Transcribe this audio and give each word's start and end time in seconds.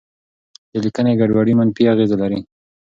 د 0.71 0.73
لیکنې 0.85 1.13
ګډوډي 1.19 1.53
منفي 1.59 1.83
اغېزه 1.93 2.15
لري. 2.21 2.39